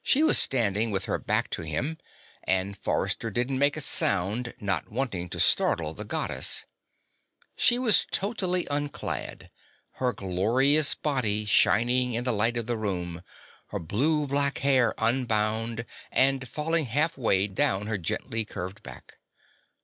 She 0.00 0.22
was 0.22 0.38
standing 0.38 0.92
with 0.92 1.06
her 1.06 1.18
back 1.18 1.50
to 1.50 1.62
him, 1.62 1.98
and 2.44 2.76
Forrester 2.78 3.32
didn't 3.32 3.58
make 3.58 3.76
a 3.76 3.80
sound, 3.80 4.54
not 4.60 4.88
wanting 4.92 5.28
to 5.30 5.40
startle 5.40 5.92
the 5.92 6.04
Goddess. 6.04 6.66
She 7.56 7.76
was 7.76 8.06
totally 8.12 8.68
unclad, 8.70 9.50
her 9.94 10.12
glorious 10.12 10.94
body 10.94 11.44
shining 11.46 12.14
in 12.14 12.22
the 12.22 12.30
light 12.32 12.56
of 12.56 12.66
the 12.66 12.78
room, 12.78 13.22
her 13.70 13.80
blue 13.80 14.28
black 14.28 14.58
hair 14.58 14.94
unbound 14.98 15.84
and 16.12 16.48
falling 16.48 16.84
halfway 16.86 17.48
down 17.48 17.88
her 17.88 17.98
gently 17.98 18.44
curved 18.44 18.84
back. 18.84 19.18